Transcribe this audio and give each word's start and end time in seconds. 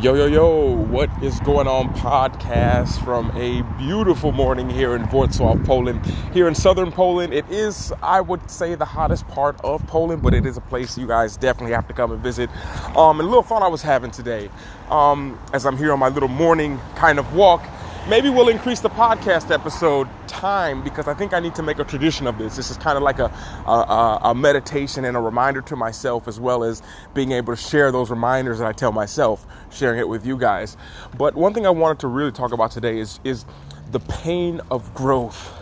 Yo, 0.00 0.14
yo, 0.14 0.24
yo, 0.24 0.74
what 0.86 1.10
is 1.22 1.38
going 1.40 1.66
on, 1.66 1.92
podcast 1.92 3.04
from 3.04 3.30
a 3.36 3.60
beautiful 3.76 4.32
morning 4.32 4.70
here 4.70 4.96
in 4.96 5.02
Wrocław, 5.02 5.66
Poland. 5.66 6.04
Here 6.32 6.48
in 6.48 6.54
southern 6.54 6.90
Poland, 6.90 7.34
it 7.34 7.44
is, 7.50 7.92
I 8.02 8.22
would 8.22 8.50
say, 8.50 8.74
the 8.74 8.86
hottest 8.86 9.28
part 9.28 9.60
of 9.62 9.86
Poland, 9.86 10.22
but 10.22 10.32
it 10.32 10.46
is 10.46 10.56
a 10.56 10.62
place 10.62 10.96
you 10.96 11.06
guys 11.06 11.36
definitely 11.36 11.74
have 11.74 11.86
to 11.88 11.92
come 11.92 12.10
and 12.10 12.22
visit. 12.22 12.48
Um, 12.96 13.20
and 13.20 13.26
a 13.26 13.28
little 13.28 13.42
fun 13.42 13.62
I 13.62 13.68
was 13.68 13.82
having 13.82 14.10
today 14.10 14.48
um, 14.88 15.38
as 15.52 15.66
I'm 15.66 15.76
here 15.76 15.92
on 15.92 15.98
my 15.98 16.08
little 16.08 16.28
morning 16.28 16.80
kind 16.94 17.18
of 17.18 17.34
walk 17.34 17.62
maybe 18.08 18.28
we'll 18.28 18.48
increase 18.48 18.80
the 18.80 18.90
podcast 18.90 19.52
episode 19.52 20.08
time 20.42 20.82
because 20.82 21.06
I 21.06 21.14
think 21.14 21.32
I 21.32 21.38
need 21.38 21.54
to 21.54 21.62
make 21.62 21.78
a 21.78 21.84
tradition 21.84 22.26
of 22.26 22.36
this. 22.36 22.56
This 22.56 22.68
is 22.68 22.76
kind 22.76 22.96
of 22.96 23.04
like 23.04 23.20
a, 23.20 23.26
a, 23.64 24.18
a, 24.24 24.34
meditation 24.34 25.04
and 25.04 25.16
a 25.16 25.20
reminder 25.20 25.62
to 25.62 25.76
myself, 25.76 26.26
as 26.26 26.40
well 26.40 26.64
as 26.64 26.82
being 27.14 27.30
able 27.30 27.54
to 27.54 27.62
share 27.62 27.92
those 27.92 28.10
reminders 28.10 28.58
that 28.58 28.66
I 28.66 28.72
tell 28.72 28.90
myself, 28.90 29.46
sharing 29.70 30.00
it 30.00 30.08
with 30.08 30.26
you 30.26 30.36
guys. 30.36 30.76
But 31.16 31.36
one 31.36 31.54
thing 31.54 31.64
I 31.64 31.70
wanted 31.70 32.00
to 32.00 32.08
really 32.08 32.32
talk 32.32 32.50
about 32.50 32.72
today 32.72 32.98
is, 32.98 33.20
is 33.22 33.44
the 33.92 34.00
pain 34.00 34.60
of 34.68 34.92
growth. 34.94 35.52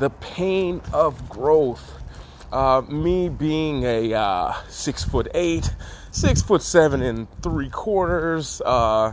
The 0.00 0.10
pain 0.10 0.82
of 0.92 1.28
growth. 1.28 2.02
Uh, 2.50 2.82
me 2.88 3.28
being 3.28 3.84
a 3.84 4.12
uh, 4.12 4.54
six 4.68 5.04
foot 5.04 5.28
eight, 5.34 5.72
six 6.10 6.42
foot 6.42 6.62
seven 6.62 7.00
and 7.00 7.28
three 7.42 7.68
quarters, 7.68 8.60
uh, 8.64 9.12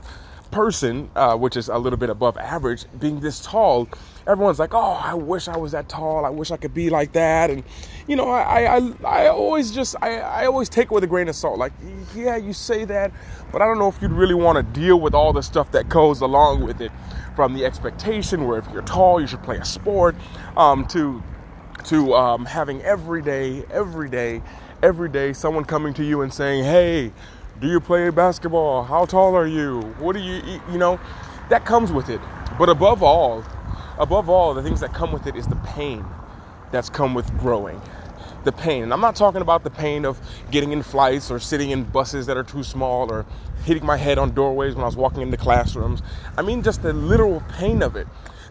person, 0.51 1.09
uh, 1.15 1.35
which 1.35 1.57
is 1.57 1.69
a 1.69 1.77
little 1.77 1.97
bit 1.97 2.09
above 2.09 2.37
average, 2.37 2.85
being 2.99 3.19
this 3.19 3.41
tall, 3.41 3.87
everyone's 4.27 4.59
like, 4.59 4.73
"Oh, 4.73 4.99
I 5.03 5.13
wish 5.13 5.47
I 5.47 5.57
was 5.57 5.71
that 5.73 5.89
tall. 5.89 6.25
I 6.25 6.29
wish 6.29 6.51
I 6.51 6.57
could 6.57 6.73
be 6.73 6.89
like 6.89 7.13
that." 7.13 7.49
And 7.49 7.63
you 8.07 8.15
know, 8.15 8.29
I 8.29 8.77
I, 8.77 8.91
I 9.05 9.27
always 9.27 9.71
just 9.71 9.95
I, 10.01 10.19
I 10.19 10.45
always 10.45 10.69
take 10.69 10.85
it 10.85 10.91
with 10.91 11.03
a 11.03 11.07
grain 11.07 11.27
of 11.27 11.35
salt. 11.35 11.57
Like, 11.57 11.73
yeah, 12.15 12.37
you 12.37 12.53
say 12.53 12.85
that, 12.85 13.11
but 13.51 13.61
I 13.61 13.65
don't 13.65 13.79
know 13.79 13.87
if 13.87 14.01
you'd 14.01 14.11
really 14.11 14.35
want 14.35 14.57
to 14.57 14.79
deal 14.79 14.99
with 14.99 15.13
all 15.13 15.33
the 15.33 15.43
stuff 15.43 15.71
that 15.71 15.89
goes 15.89 16.21
along 16.21 16.63
with 16.63 16.81
it, 16.81 16.91
from 17.35 17.53
the 17.53 17.65
expectation 17.65 18.47
where 18.47 18.59
if 18.59 18.65
you're 18.71 18.81
tall, 18.83 19.19
you 19.21 19.27
should 19.27 19.43
play 19.43 19.57
a 19.57 19.65
sport, 19.65 20.15
um, 20.57 20.87
to 20.87 21.21
to 21.85 22.13
um, 22.15 22.45
having 22.45 22.81
every 22.81 23.21
day, 23.21 23.63
every 23.71 24.09
day, 24.09 24.41
every 24.81 25.09
day, 25.09 25.33
someone 25.33 25.65
coming 25.65 25.93
to 25.95 26.03
you 26.03 26.21
and 26.21 26.33
saying, 26.33 26.63
"Hey." 26.63 27.11
Do 27.61 27.69
you 27.69 27.79
play 27.79 28.09
basketball? 28.09 28.83
How 28.83 29.05
tall 29.05 29.33
are 29.33 29.47
you? 29.47 29.79
What 29.99 30.13
do 30.13 30.21
you 30.21 30.41
eat? 30.45 30.61
You 30.69 30.77
know, 30.77 30.99
that 31.49 31.63
comes 31.63 31.89
with 31.89 32.09
it. 32.09 32.19
But 32.59 32.67
above 32.67 33.01
all, 33.01 33.45
above 33.97 34.29
all, 34.29 34.53
the 34.53 34.61
things 34.61 34.81
that 34.81 34.93
come 34.93 35.13
with 35.13 35.25
it 35.25 35.37
is 35.37 35.47
the 35.47 35.55
pain 35.57 36.05
that's 36.73 36.89
come 36.89 37.13
with 37.13 37.25
growing. 37.39 37.81
The 38.43 38.51
pain. 38.51 38.83
And 38.83 38.91
I'm 38.91 38.99
not 38.99 39.15
talking 39.15 39.41
about 39.41 39.63
the 39.63 39.69
pain 39.69 40.03
of 40.03 40.19
getting 40.51 40.73
in 40.73 40.83
flights 40.83 41.31
or 41.31 41.39
sitting 41.39 41.69
in 41.69 41.85
buses 41.85 42.25
that 42.25 42.35
are 42.35 42.43
too 42.43 42.61
small 42.61 43.09
or 43.09 43.25
hitting 43.63 43.85
my 43.85 43.95
head 43.95 44.17
on 44.17 44.31
doorways 44.31 44.75
when 44.75 44.83
I 44.83 44.87
was 44.87 44.97
walking 44.97 45.21
into 45.21 45.37
classrooms. 45.37 46.01
I 46.37 46.41
mean 46.41 46.61
just 46.61 46.83
the 46.83 46.91
literal 46.91 47.41
pain 47.53 47.81
of 47.81 47.95
it 47.95 48.05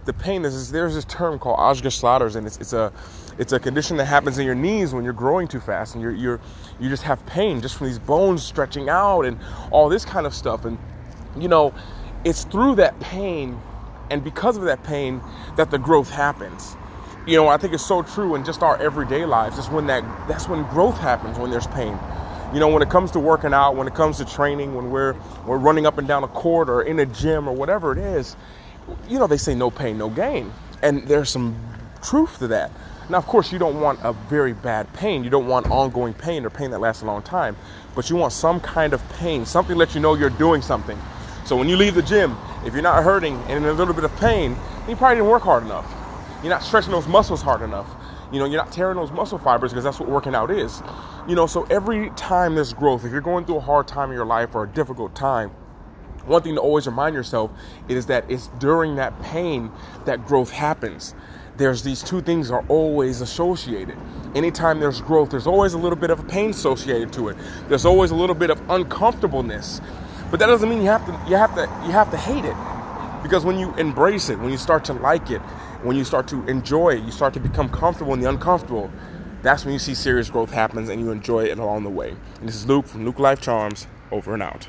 the 0.05 0.13
pain 0.13 0.45
is, 0.45 0.55
is 0.55 0.71
there's 0.71 0.95
this 0.95 1.05
term 1.05 1.39
called 1.39 1.59
Osgood-Schlatters, 1.59 2.37
and 2.37 2.47
it's, 2.47 2.59
it's 2.59 2.73
a 2.73 2.93
it's 3.39 3.53
a 3.53 3.59
condition 3.59 3.97
that 3.97 4.05
happens 4.05 4.39
in 4.39 4.47
your 4.47 4.55
knees 4.55 4.95
when 4.95 5.03
you're 5.05 5.13
growing 5.13 5.49
too 5.49 5.61
fast, 5.61 5.95
and 5.95 6.03
you're 6.03 6.15
you're 6.15 6.41
you 6.81 6.89
just 6.89 7.03
have 7.03 7.25
pain 7.27 7.61
just 7.61 7.77
from 7.77 7.87
these 7.87 7.99
bones 7.99 8.43
stretching 8.43 8.89
out 8.89 9.23
and 9.23 9.39
all 9.71 9.89
this 9.89 10.05
kind 10.05 10.27
of 10.27 10.35
stuff. 10.35 10.65
And 10.65 10.79
you 11.39 11.49
know, 11.49 11.75
it's 12.25 12.45
through 12.45 12.77
that 12.77 12.99
pain, 13.01 13.59
and 14.11 14.23
because 14.23 14.57
of 14.57 14.65
that 14.65 14.83
pain, 14.85 15.21
that 15.57 15.71
the 15.71 15.79
growth 15.79 16.11
happens. 16.11 16.77
You 17.27 17.37
know, 17.37 17.49
I 17.49 17.57
think 17.57 17.73
it's 17.73 17.87
so 17.87 18.03
true 18.03 18.35
in 18.35 18.45
just 18.45 18.63
our 18.63 18.81
everyday 18.83 19.25
lives. 19.25 19.57
That's 19.57 19.71
when 19.71 19.87
that 19.87 20.05
that's 20.29 20.49
when 20.49 20.63
growth 20.65 20.99
happens 20.99 21.39
when 21.39 21.51
there's 21.51 21.67
pain 21.69 21.99
you 22.53 22.61
know 22.61 22.69
when 22.69 22.83
it 22.83 22.91
comes 22.91 23.11
to 23.11 23.19
working 23.19 23.53
out 23.53 23.75
when 23.75 23.89
it 23.89 23.95
comes 23.95 24.19
to 24.19 24.25
training 24.25 24.75
when 24.75 24.91
we're 24.91 25.17
we're 25.47 25.59
running 25.59 25.87
up 25.87 25.99
and 25.99 26.07
down 26.07 26.23
a 26.23 26.29
court 26.29 26.69
or 26.69 26.83
in 26.83 27.01
a 27.01 27.07
gym 27.07 27.49
or 27.49 27.53
whatever 27.53 27.91
it 27.91 27.99
is 27.99 28.37
you 29.09 29.19
know, 29.19 29.27
they 29.27 29.37
say 29.37 29.55
no 29.55 29.71
pain, 29.71 29.99
no 29.99 30.09
gain. 30.09 30.53
And 30.83 31.07
there's 31.07 31.31
some 31.31 31.57
truth 32.03 32.39
to 32.39 32.49
that. 32.49 32.71
Now, 33.09 33.19
of 33.19 33.27
course, 33.27 33.53
you 33.53 33.59
don't 33.59 33.81
want 33.81 34.01
a 34.03 34.13
very 34.13 34.55
bad 34.55 34.91
pain. 34.95 35.25
You 35.25 35.31
don't 35.31 35.47
want 35.47 35.71
ongoing 35.71 36.15
pain 36.15 36.45
or 36.45 36.51
pain 36.51 36.71
that 36.71 36.79
lasts 36.79 37.03
a 37.03 37.07
long 37.07 37.23
time. 37.23 37.57
But 37.95 38.09
you 38.09 38.17
want 38.17 38.33
some 38.33 38.61
kind 38.61 38.95
of 38.95 39.07
pain, 39.11 39.45
something 39.45 39.77
that 39.77 39.79
lets 39.79 39.95
you 39.95 40.01
know 40.01 40.15
you're 40.15 40.31
doing 40.31 40.63
something. 40.63 40.99
So 41.45 41.57
when 41.57 41.69
you 41.69 41.77
leave 41.77 41.95
the 41.95 42.03
gym, 42.03 42.37
if 42.65 42.73
you're 42.73 42.83
not 42.83 43.05
hurting 43.05 43.37
and 43.49 43.65
in 43.65 43.65
a 43.65 43.73
little 43.73 43.93
bit 43.93 44.05
of 44.05 44.17
pain, 44.17 44.57
you 44.89 44.97
probably 44.97 45.17
didn't 45.17 45.29
work 45.29 45.43
hard 45.43 45.65
enough. 45.65 45.93
You're 46.43 46.51
not 46.51 46.63
stretching 46.63 46.93
those 46.93 47.07
muscles 47.07 47.43
hard 47.43 47.61
enough. 47.61 47.87
You 48.33 48.39
know, 48.39 48.47
you're 48.47 48.63
not 48.63 48.73
tearing 48.73 48.97
those 48.97 49.11
muscle 49.11 49.39
fibers 49.39 49.71
because 49.71 49.85
that's 49.85 50.01
what 50.01 50.09
working 50.09 50.35
out 50.35 50.51
is. 50.51 50.83
You 51.29 51.35
know, 51.35 51.47
so 51.47 51.65
every 51.65 52.11
time 52.17 52.55
there's 52.55 52.73
growth, 52.73 53.05
if 53.05 53.13
you're 53.13 53.21
going 53.21 53.45
through 53.45 53.57
a 53.57 53.61
hard 53.61 53.87
time 53.87 54.11
in 54.11 54.17
your 54.17 54.27
life 54.27 54.55
or 54.55 54.65
a 54.65 54.69
difficult 54.69 55.15
time, 55.15 55.51
one 56.27 56.43
thing 56.43 56.55
to 56.55 56.61
always 56.61 56.87
remind 56.87 57.15
yourself 57.15 57.51
is 57.89 58.07
that 58.07 58.25
it's 58.31 58.49
during 58.59 58.97
that 58.97 59.21
pain 59.23 59.71
that 60.05 60.27
growth 60.27 60.51
happens. 60.51 61.15
There's 61.57 61.83
these 61.83 62.03
two 62.03 62.21
things 62.21 62.51
are 62.51 62.65
always 62.69 63.21
associated. 63.21 63.97
Anytime 64.35 64.81
there's 64.81 65.01
growth, 65.01 65.31
there's 65.31 65.47
always 65.47 65.75
a 65.75 65.79
little 65.79 65.99
bit 65.99 66.11
of 66.11 66.27
pain 66.27 66.51
associated 66.51 67.13
to 67.13 67.29
it. 67.29 67.37
There's 67.69 67.85
always 67.85 68.11
a 68.11 68.17
little 68.17 68.35
bit 68.35 68.51
of 68.51 68.61
uncomfortableness. 68.69 69.81
But 70.31 70.41
that 70.41 70.47
doesn't 70.47 70.69
mean 70.69 70.81
you 70.81 70.89
have 70.89 71.07
to 71.07 71.13
you 71.31 71.37
have 71.37 71.55
to 71.55 71.63
you 71.87 71.93
have 71.93 72.11
to 72.11 72.17
hate 72.17 72.45
it. 72.45 72.57
Because 73.23 73.45
when 73.45 73.59
you 73.59 73.73
embrace 73.77 74.29
it, 74.31 74.39
when 74.39 74.51
you 74.51 74.59
start 74.59 74.85
to 74.87 74.95
like 74.95 75.31
it, 75.31 75.41
when 75.83 75.97
you 75.97 76.05
start 76.05 76.27
to 76.29 76.45
enjoy 76.47 76.91
it, 76.91 77.05
you 77.05 77.13
start 77.13 77.35
to 77.35 77.41
become 77.41 77.69
comfortable 77.69 78.15
in 78.15 78.21
the 78.21 78.29
uncomfortable. 78.29 78.91
That's 79.43 79.65
when 79.65 79.75
you 79.75 79.79
see 79.79 79.95
serious 79.95 80.31
growth 80.31 80.51
happens 80.51 80.89
and 80.89 81.01
you 81.01 81.11
enjoy 81.11 81.45
it 81.45 81.59
along 81.59 81.85
the 81.85 81.91
way. 81.91 82.17
And 82.41 82.49
this 82.49 82.57
is 82.57 82.67
Luke 82.67 82.87
from 82.87 83.05
Luke 83.05 83.19
Life 83.19 83.41
Charms, 83.41 83.87
over 84.11 84.35
and 84.35 84.43
out. 84.43 84.69